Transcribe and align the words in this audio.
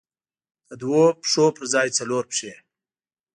د 0.69 0.71
دوو 0.81 1.03
پښو 1.21 1.45
پر 1.55 1.63
ځای 1.73 1.87
څلور 1.97 2.23
پښې. 2.31 2.53